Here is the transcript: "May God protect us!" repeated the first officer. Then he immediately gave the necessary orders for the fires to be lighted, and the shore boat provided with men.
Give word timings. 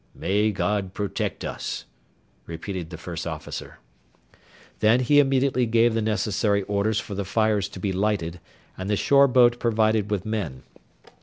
"May 0.15 0.49
God 0.51 0.95
protect 0.95 1.45
us!" 1.45 1.85
repeated 2.47 2.89
the 2.89 2.97
first 2.97 3.27
officer. 3.27 3.77
Then 4.79 5.01
he 5.01 5.19
immediately 5.19 5.67
gave 5.67 5.93
the 5.93 6.01
necessary 6.01 6.63
orders 6.63 6.99
for 6.99 7.13
the 7.13 7.23
fires 7.23 7.69
to 7.69 7.79
be 7.79 7.93
lighted, 7.93 8.39
and 8.75 8.89
the 8.89 8.95
shore 8.95 9.27
boat 9.27 9.59
provided 9.59 10.09
with 10.09 10.25
men. 10.25 10.63